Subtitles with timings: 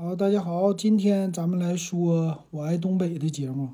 [0.00, 3.70] 好，大家好，今天咱们来说我爱东北的节目。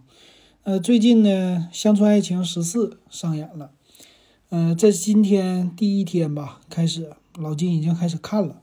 [0.62, 3.72] 呃，最近呢，《乡村爱情十四》上演了。
[4.48, 8.62] 呃，在今天第一天吧，开始老金已经开始看了。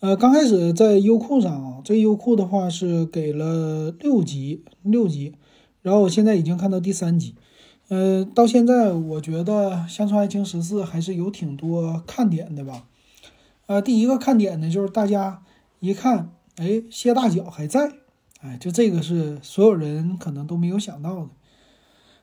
[0.00, 5.36] 呃，刚开始在优酷上啊，这优酷的话是给了六集，六集，
[5.82, 7.36] 然后我现在已经看到第三集。
[7.86, 12.88] 呃，到现在我觉得《乡村爱情十四》还是有挺多看点的吧。
[13.66, 15.44] 呃，第一个看点呢，就是大家。
[15.82, 17.92] 一看，哎，谢大脚还在，
[18.40, 21.30] 哎，就这个是所有人可能都没有想到的。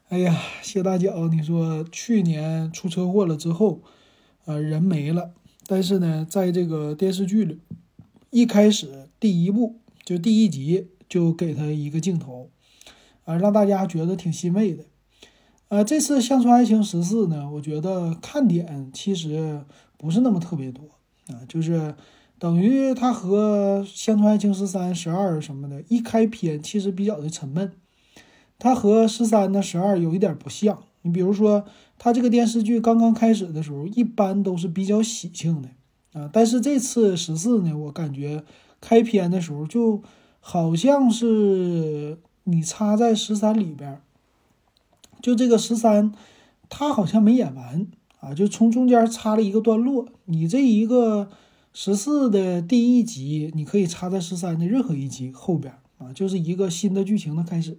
[0.07, 3.81] 哎呀，谢大脚，你说去年出车祸了之后，
[4.45, 5.33] 呃，人没了，
[5.67, 7.59] 但是呢，在这个电视剧里，
[8.29, 12.49] 一开始第一部就第一集就给他一个镜头，
[13.25, 14.85] 啊，让大家觉得挺欣慰的。
[15.67, 19.65] 呃，这次《乡村爱情十四》呢，我觉得看点其实
[19.97, 20.85] 不是那么特别多
[21.27, 21.93] 啊，就是。
[22.39, 27.73] 等于它和《乡村爱情十三》《十二》什么的，一开篇其实比较的沉闷。
[28.57, 30.81] 它和十三的十二有一点不像。
[31.01, 31.65] 你比如说，
[31.97, 35.69] 它这个电视剧刚刚开始的时候，一般都是比较喜庆的
[36.13, 36.29] 啊。
[36.31, 38.45] 但是这次十四呢，我感觉
[38.79, 40.01] 开篇的时候就
[40.39, 44.01] 好像是你插在十三里边，
[45.21, 46.13] 就这个十三，
[46.69, 47.85] 它好像没演完
[48.21, 50.07] 啊，就从中间插了一个段落。
[50.23, 51.29] 你这一个。
[51.81, 57.77] 十四的第一集，你可以插在十三的任何一集后边啊，就是一个新的剧情的开始，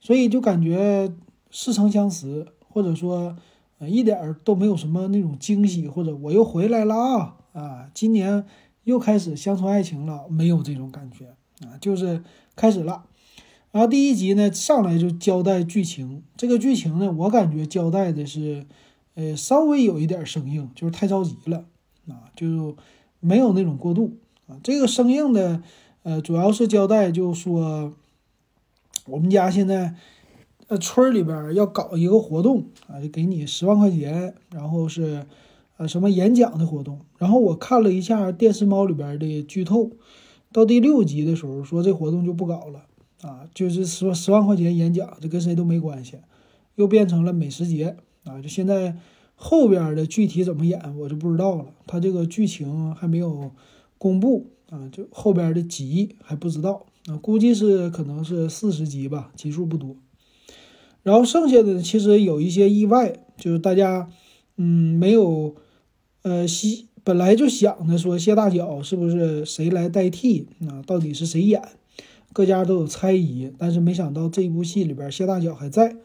[0.00, 1.14] 所以就感觉
[1.48, 3.36] 似曾相识，或者说，
[3.78, 8.44] 呃，一点儿都没有什么那种惊喜，或者我又回来了啊啊，今年
[8.82, 12.24] 又开始乡村爱情了，没有这种感觉啊，就是
[12.56, 13.04] 开始了。
[13.70, 18.66] 然后第一集呢，上来就交代剧情，这个剧情呢，我感觉交代的是，
[19.14, 21.66] 呃，稍微有一点生硬，就是太着急了。
[22.06, 22.76] 啊，就
[23.24, 24.60] 没有那种过渡啊。
[24.62, 25.62] 这个生硬的，
[26.02, 27.92] 呃，主要是交代，就说
[29.06, 29.94] 我们家现在，
[30.68, 35.24] 呃，村里边要搞一个活动啊，就给你十万块钱，然后是，
[35.78, 37.00] 呃，什么演讲的活动。
[37.16, 39.90] 然后我看了一下电视猫里边的剧透，
[40.52, 42.84] 到第六集的时候说这活动就不搞了
[43.22, 46.18] 啊，就是说十万块钱演讲，这跟谁都没关系，
[46.74, 48.96] 又变成了美食节啊，就现在。
[49.34, 51.66] 后边的具体怎么演，我就不知道了。
[51.86, 53.50] 他这个剧情还没有
[53.98, 59.96] 公布啊，就后边的集还不知道啊，估计是可能是四十集吧，集数不多。
[61.02, 64.08] 然后剩下的其实有一些意外，就是大家
[64.56, 65.56] 嗯没有
[66.22, 70.80] 呃西本来就想着说谢大脚是不是谁来代替啊？
[70.86, 71.62] 到底是谁演？
[72.32, 75.96] 各家都有猜疑，但是没想到这部戏里边谢大脚还在，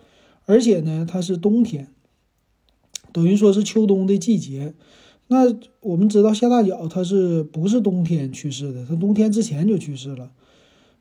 [0.46, 1.88] 而且呢，他是冬天。
[3.12, 4.74] 等于说是秋冬的季节，
[5.28, 8.86] 那我们知道夏大脚他是不是冬天去世的？
[8.86, 10.32] 他冬天之前就去世了，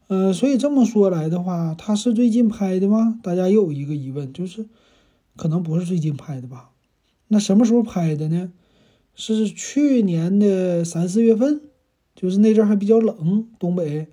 [0.08, 3.18] 呃，所以这么说来的话，他是最近拍的吗？
[3.22, 4.66] 大家又有一个疑问，就是
[5.36, 6.70] 可能不是最近拍的吧？
[7.28, 8.52] 那什么时候拍的呢？
[9.14, 11.60] 是去年的三四月份，
[12.14, 14.06] 就是那阵还比较冷，东北，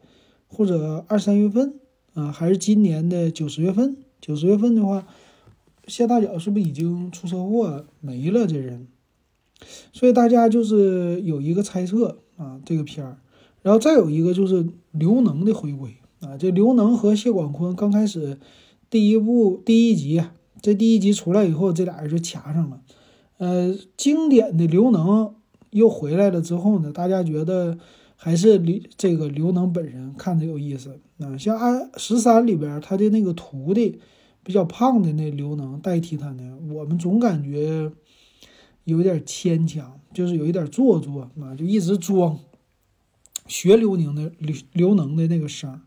[0.47, 1.75] 或者二三月份
[2.13, 3.97] 啊，还是今年的九十月份？
[4.19, 5.07] 九十月份的话。
[5.87, 8.47] 谢大脚是不是已经出车祸没了？
[8.47, 8.87] 这人，
[9.93, 13.19] 所以大家就是有一个猜测啊，这个片儿，
[13.61, 18.39] 然后再有一个就是刘能的回归啊，这刘能和谢广坤刚开始
[18.89, 20.23] 第一部第一集，
[20.61, 22.81] 这第一集出来以后，这俩人就掐上了。
[23.37, 25.35] 呃，经典的刘能
[25.69, 27.77] 又回来了之后呢，大家觉得
[28.15, 33.99] 还是刘这个刘能本人看着有意思啊，像按十三里边他的那个徒弟。
[34.45, 37.91] 比较胖的那刘能代替他呢，我们总感觉
[38.83, 42.37] 有点牵强，就是有一点做作啊，就一直装
[43.47, 45.81] 学刘宁的刘刘能的那个声。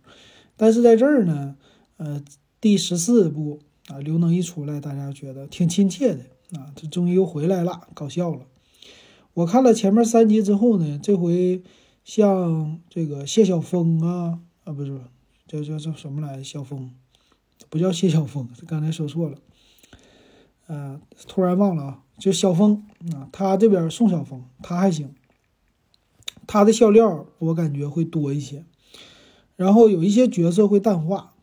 [0.57, 1.55] 但是在这儿呢，
[1.99, 2.21] 呃，
[2.61, 6.25] 第十四部啊，刘能一出来，大家觉得挺亲切的
[6.59, 8.45] 啊，这终于又回来了，搞笑了。
[9.35, 11.63] 我看了前面三集之后呢，这回
[12.03, 15.01] 像这个谢晓峰啊啊，不是
[15.47, 16.91] 叫叫叫什么来，小峰。
[17.69, 19.39] 不叫谢晓峰，刚才说错了，
[20.66, 25.15] 呃，突然忘了啊，就小峰啊，他这边宋晓峰他还行，
[26.47, 28.65] 他的笑料我感觉会多一些，
[29.57, 31.34] 然后有一些角色会淡化，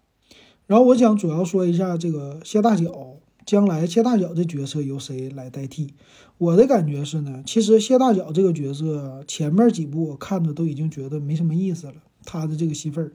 [0.66, 5.94] 然后我想主要说一下这个谢大脚，将来谢大脚的角色由谁来代替？
[6.40, 11.96] 我的感觉是呢，其实谢大脚这个角色前面几部我看着都已经觉得没什么意思了，
[12.26, 13.14] 他的这个戏份儿。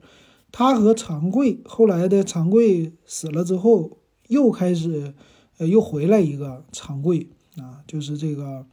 [0.51, 5.13] 他和长贵后来的长贵死了之后，又开始，
[5.57, 8.65] 呃，又回来一个长贵啊，就是这个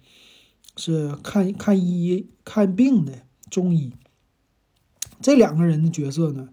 [0.77, 3.93] 是看看医看病的中医。
[5.21, 6.49] 这两个人的角色呢，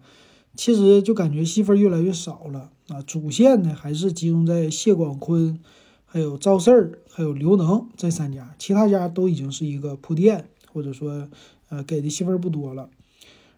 [0.56, 3.02] 其实就感觉戏份越来越少了啊。
[3.02, 5.60] 主线呢还是集中在谢广坤、
[6.06, 11.30] 还有赵四儿、还有刘能这三家，其他家都已经是一个铺垫，或者说
[11.70, 12.90] 呃给的戏份不多了。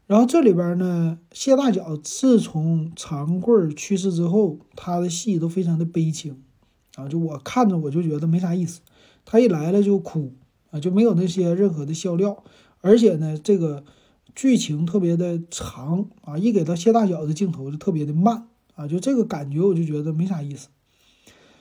[0.08, 6.42] 然后这里边呢，谢大脚自从长贵去世之后，他的戏都非常的悲情
[6.96, 8.80] 啊，就我看着我就觉得没啥意思。
[9.26, 10.34] 他一来了就哭
[10.72, 12.42] 啊，就没有那些任何的笑料，
[12.80, 13.84] 而且呢，这个
[14.34, 20.70] 剧情特别的长啊，一给到谢大脚的镜头就特别的慢啊，就这个感觉我就觉得没啥意思。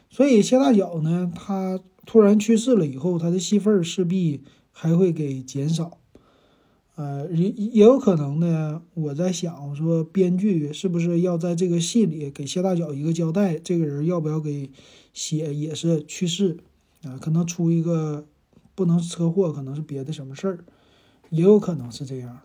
[0.08, 5.98] 所以谢大脚呢，他突然去世了以后，他的戏份势必还会给减少。
[6.96, 8.82] 呃，也也有可能呢。
[8.94, 13.58] 我在想，我说编剧是不是要在这个戏里给谢大脚一个交代？
[13.58, 14.70] 这个人要不要给
[15.12, 16.56] 写也是去世
[17.04, 17.18] 啊？
[17.20, 18.26] 可能出一个
[18.74, 20.64] 不能车祸，可能是别的什么事儿，
[21.28, 22.40] 也有可能是这样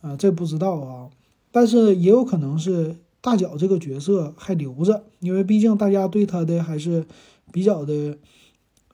[0.00, 0.16] 的啊。
[0.16, 1.10] 这不知道啊，
[1.52, 7.04] 但是也有可能是大脚这个角色还留着，因为毕竟大家对他的还是
[7.52, 8.16] 比较的，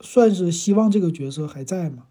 [0.00, 2.06] 算是希望这个角色还在嘛。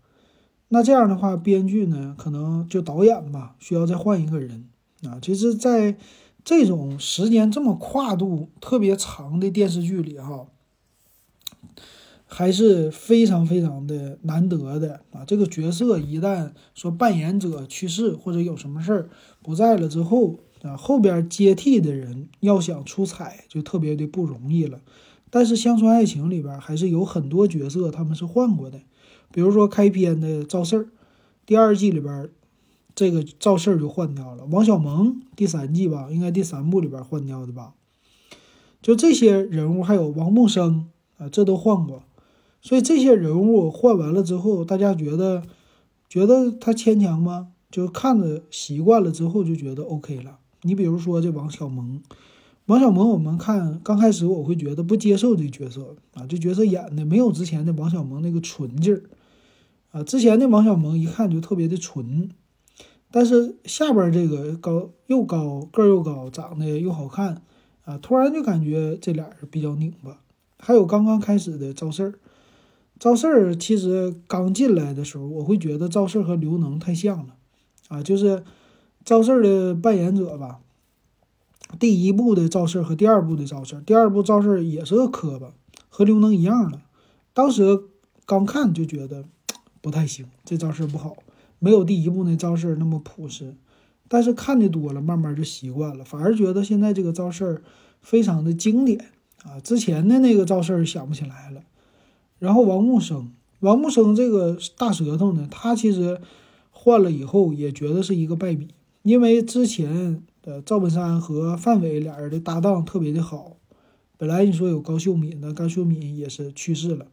[0.73, 4.65] 那这样的话，编剧呢，可能就导演吧，需要再换一个人
[5.03, 5.19] 啊。
[5.21, 5.95] 其实，在
[6.43, 10.47] 这种时间这么跨度特别长的电视剧里，哈，
[12.25, 15.23] 还是非常非常的难得的啊。
[15.27, 19.09] 这个角色一旦说扮演者去世或者有什么事儿
[19.43, 24.79] 不在了之后啊，后边接替的人要想出彩就特别的不容易了。
[25.29, 28.79] 但是《乡村爱情》里边还是有很多角色他们是换过的。
[29.33, 30.87] 比如说开篇的赵四儿，
[31.45, 32.29] 第二季里边
[32.95, 34.45] 这个赵四儿就换掉了。
[34.45, 37.73] 王小蒙第三季吧，应该第三部里边换掉的吧。
[38.81, 42.03] 就这些人物，还有王木生啊，这都换过。
[42.61, 45.41] 所以这些人物换完了之后，大家觉得
[46.07, 47.47] 觉得他牵强吗？
[47.71, 50.37] 就看着习惯了之后就觉得 OK 了。
[50.61, 51.99] 你比如说这王小蒙，
[52.67, 59.01] 王小蒙，我们看刚开始我会觉得不接受这角色啊，这角色演的没有之前的王小蒙那个纯劲儿。
[59.93, 62.31] 啊，之前的王小蒙一看就特别的纯，
[63.11, 67.43] 但是下边这个高又高个儿又高，长得又好看
[67.85, 70.19] 啊，突然就感觉这俩人比较拧巴。
[70.57, 72.13] 还有刚刚开始的赵四儿，
[72.97, 77.35] 赵四儿其实刚进来的时候，我会觉得赵四儿和刘能太像了
[77.89, 78.43] 啊，就是
[79.05, 80.59] 赵四儿的扮演者吧。
[81.79, 85.53] 第一部的赵四儿和第二部的赵四儿，第二部赵四儿也是个磕巴，
[85.87, 86.81] 和刘能一样的。
[87.31, 87.83] 当时
[88.25, 89.25] 刚看就觉得。
[89.83, 91.17] 不太行，这招式不好，
[91.59, 93.53] 没有第一部那招式那么朴实。
[94.07, 97.61] 但是看的多了，慢慢就习惯了，反而觉得现在这个招式
[97.99, 99.09] 非常的经典
[99.43, 99.59] 啊。
[99.59, 101.63] 之前的那个招式想不起来了。
[102.39, 106.21] 然后王木生，王木生这个大舌头呢，他其实
[106.71, 108.69] 换了以后也觉得是一个败笔，
[109.01, 113.57] 因为之前的赵本山和范伟俩人的搭档特别的好。
[114.17, 117.07] 本来你说有高秀敏，那高秀敏也是去世了，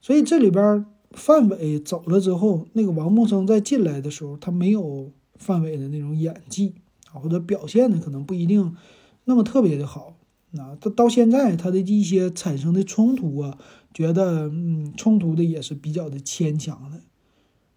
[0.00, 0.84] 所以这里边。
[1.14, 6.74] 范伟走了之后，那个王木生在进来的时候，他没有范伟的那种演技
[7.12, 8.76] 啊，或者表现的可能不一定
[9.24, 10.16] 那么特别的好。
[10.50, 13.58] 那他到现在他的一些产生的冲突啊，
[13.92, 17.00] 觉得嗯冲突的也是比较的牵强的。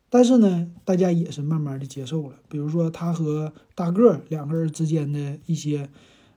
[0.10, 2.36] 但是呢，大家也是慢慢的接受了。
[2.48, 5.90] 比如说他和大个两个人之间的一些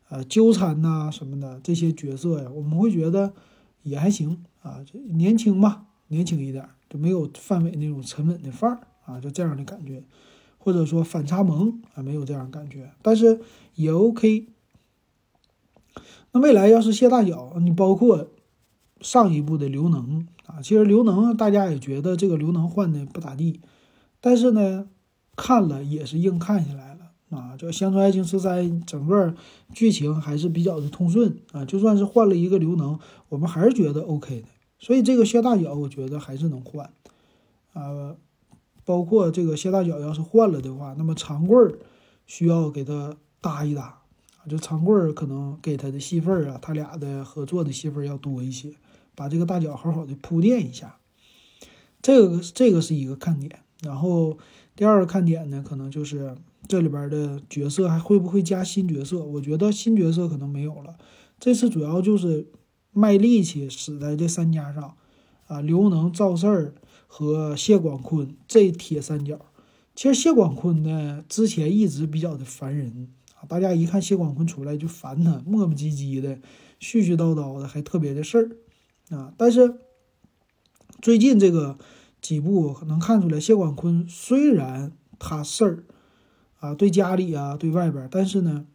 [0.08, 3.32] 呃纠缠呐什么的这些角色呀，我们会觉得
[3.82, 4.80] 也还行啊，
[5.10, 6.68] 年轻嘛，年轻一点。
[6.90, 10.02] 就没有范伟那种沉稳的范儿啊，就这样的感觉，
[10.58, 13.38] 或者说反差萌啊，没有这样感觉，但是
[13.76, 14.48] 也 OK。
[16.32, 18.26] 那未来要是谢大脚，你包括
[19.00, 23.60] 上一部的刘能啊，其实刘能大家也觉得这个刘能换的不咋地，
[24.20, 24.88] 但是呢，
[25.36, 27.56] 看了也是硬看下来了啊。
[27.56, 29.32] 就《乡村爱情十三》整个
[29.72, 32.98] 剧情还是比较的通顺啊，就算是换了一个刘能，
[33.28, 34.48] 我们还是觉得 OK 的。
[34.82, 36.90] 所以这个谢大脚，我觉得还是能换，
[37.74, 38.16] 啊，
[38.86, 41.78] 包括这个谢大脚要是换了的话，那么长贵儿
[42.26, 44.00] 需要给他搭一搭
[44.38, 48.72] 啊，就长贵儿可能给他的戏份啊，他俩的合作的戏份要多一些，
[49.14, 50.96] 把这个大脚好好的铺垫一下，
[52.00, 53.60] 这个这个是一个看点。
[53.82, 54.38] 然后
[54.74, 56.34] 第二个看点呢，可能就是
[56.66, 59.22] 这里边的角色还会不会加新角色？
[59.22, 60.96] 我觉得新角色可能没有了，
[61.38, 62.46] 这次主要就是。
[62.92, 64.96] 卖力气死在这三家上，
[65.46, 66.74] 啊，刘能、赵四儿
[67.06, 69.38] 和谢广坤这铁三角。
[69.94, 76.36] 其实谢广坤呢，之前一直比较的烦人啊，大家一看谢广坤出来就烦他，磨磨唧唧的，
[76.80, 79.34] 絮絮叨叨的，还特别的事儿啊。
[79.36, 79.78] 但是
[81.02, 81.78] 最近这个
[82.22, 85.84] 几部能看出来，谢广坤虽然他事儿
[86.60, 88.66] 啊，对家里啊，对外边，但是呢，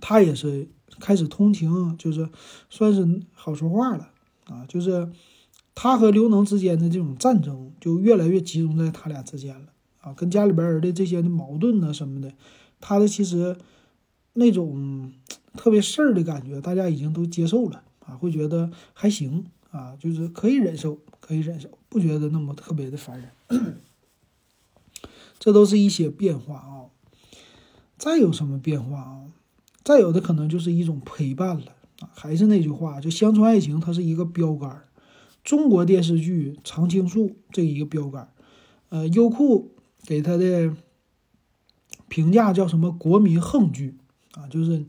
[0.00, 0.68] 他也是
[1.00, 2.28] 开始通情，就是
[2.68, 4.10] 算是好说话了
[4.46, 5.10] 啊，就是
[5.74, 9.68] 他和刘能之间的这种战争就越来越集中在他俩之间了
[10.00, 12.32] 啊，跟家里边人的这些的矛盾呢什么的，
[12.80, 13.56] 他的其实
[14.34, 15.12] 那种
[15.54, 23.30] 特别事儿的感觉，大家已经都接受了啊，会觉得还行啊，就是可以忍受，可以忍受，不觉得那么特别的烦人。
[25.38, 26.90] 这都是一些变化啊，
[27.96, 29.22] 再有什么变化啊？
[29.88, 31.64] 再有的可能就是一种陪伴了
[32.00, 32.10] 啊。
[32.12, 34.82] 还是那句话，就乡村爱情，它是一个标杆，
[35.42, 38.28] 中国电视剧《常青树》这一个标杆。
[38.90, 39.70] 呃，优酷
[40.04, 40.76] 给他的
[42.06, 42.92] 评价叫什么？
[42.92, 43.96] 国民横剧
[44.32, 44.84] 啊，就是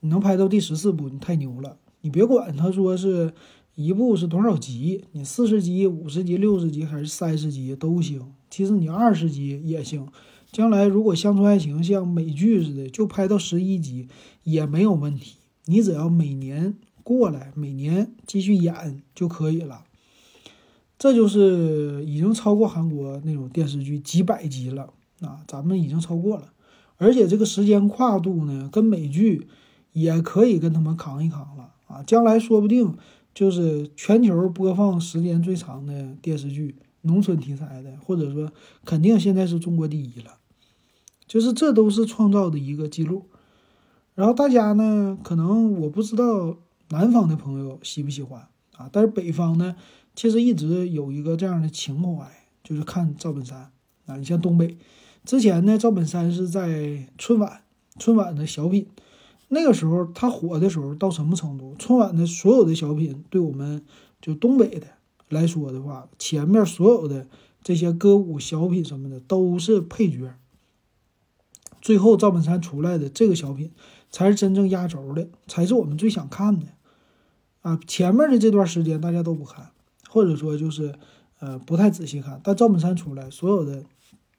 [0.00, 1.76] 你能拍到第十四部，你太牛了。
[2.00, 3.32] 你别管他说是
[3.76, 8.32] 一部是多少集，你四十集、五十集、六十集还是三十集都行。
[8.50, 10.08] 其实你二十集也行，
[10.52, 14.08] 将来如果乡村爱情像美剧似的，就拍到十一集
[14.42, 15.36] 也没有问题。
[15.66, 19.84] 你只要每年过来，每年继续演就可以了。
[20.98, 26.52] 这就是已经超过韩国那种电视剧几百集了啊，咱们已经超过了，
[26.96, 29.46] 而且这个时间跨度呢，跟美剧
[29.92, 32.02] 也可以跟他们扛一扛了啊。
[32.02, 32.94] 将来说不定
[33.32, 36.74] 就是全球播放时间最长的电视剧。
[37.02, 38.52] 农村题材的，或者说
[38.84, 40.36] 肯定现在是中国第一了，
[41.30, 43.26] 就是这都是创造的一个记录。
[44.16, 46.56] 然后大家呢，可能我不知道
[46.88, 49.76] 南方的朋友喜不喜欢啊，但是北方呢，
[50.16, 52.28] 其实一直有一个这样的情怀，
[52.64, 53.70] 就是看赵本山
[54.06, 54.16] 啊。
[54.16, 54.76] 你像东北，
[55.24, 57.60] 之前呢，赵本山是在春晚，
[58.00, 58.88] 春晚的小品，
[59.50, 61.76] 那个时候他火的时候到什么程度？
[61.78, 63.84] 春晚的所有的小品，对我们
[64.20, 64.88] 就东北的。
[65.28, 67.28] 来说的话，前面所有的
[67.62, 70.34] 这些歌舞小品什么的都是配角，
[71.80, 73.70] 最后赵本山出来的这个小品
[74.10, 76.66] 才是真正压轴的，才是我们最想看的
[77.62, 77.78] 啊！
[77.86, 79.70] 前面的这段时间大家都不看，
[80.08, 80.94] 或者说就是
[81.38, 83.84] 呃不太仔细看，但赵本山出来，所有的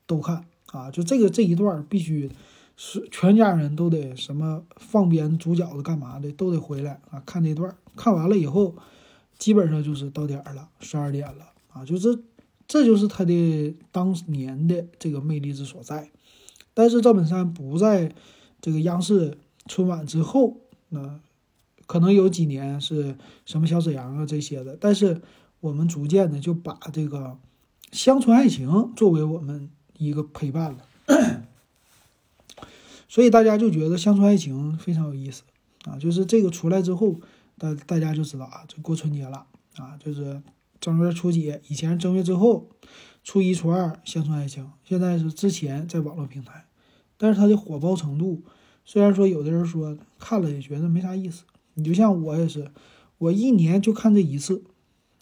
[0.05, 0.89] 都看啊！
[0.91, 2.29] 就这个这一段必须
[2.75, 8.75] 是全家人都得什么放鞭煮饺子干嘛的都得回来啊看这段，看完了以后。
[9.39, 12.15] 基本上就是到点儿了，十二点了 啊，就是
[12.67, 16.11] 这就是他的当年的这个魅力之所在。
[16.73, 18.13] 但是赵本山不在
[18.61, 19.37] 这个央视
[19.67, 20.57] 春晚之后，
[20.89, 21.19] 那
[21.85, 25.21] 可能有几年是什么小沈阳啊这些的，但是
[25.59, 27.37] 我们逐渐的就把这个
[27.91, 30.85] 乡村爱情作为我们一个陪伴了，
[33.07, 35.43] 所以大家就觉得乡村爱情非常有意思
[35.85, 37.19] 啊，就是这个出来之后。
[37.57, 40.41] 大大家就知道啊，就过春节了啊，就是
[40.79, 42.67] 正月初几，以前正月之后，
[43.23, 46.65] 初一、初二乡村爱情，现在是之前在网络平台，
[47.17, 48.41] 但是它的火爆程度，
[48.83, 51.43] 虽然说有的人说看了也觉得没啥意思，
[51.75, 52.71] 你就像我也是，
[53.19, 54.63] 我一年就看这一次，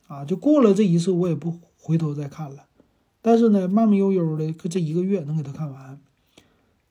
[0.07, 2.67] 啊，就过了这一次我也不回头再看了，
[3.21, 5.99] 但是呢，慢慢悠悠的这一个月能给他看完，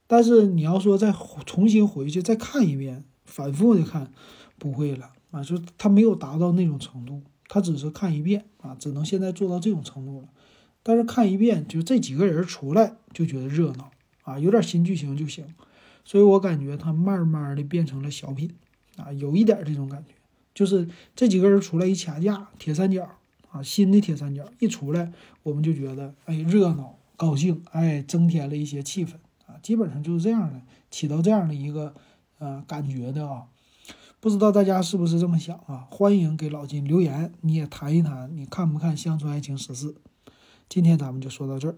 [0.06, 1.14] 但是你要说再
[1.46, 4.12] 重新回去再看一遍，反复的看，
[4.58, 5.12] 不会了。
[5.30, 10.28] 啊，就他没有达到那种程度，他只是看一遍啊，只能现在做到这种程度了。
[10.82, 13.90] 但是看一遍，就这几个人出来就觉得热闹
[14.22, 15.44] 啊，有点新剧情就行。
[16.04, 18.50] 所以我感觉他慢慢的变成了小品
[18.96, 20.14] 啊，有一点这种感觉，
[20.54, 23.06] 就是这几个人出来一掐架，铁三角
[23.50, 29.12] 啊，新的铁三角一出来，我们就觉得哎热闹高兴，哎增添了一些气氛
[29.46, 31.94] 啊，基本上就是这样的，起到这样的一个
[32.38, 33.42] 呃感觉的啊。
[34.20, 35.86] 不知道大家是不是这么想啊？
[35.90, 39.92] 欢迎给老金留言，你也谈一谈，你看不看《乡村爱情十四》？
[40.68, 41.76] 今天咱们就说到这儿。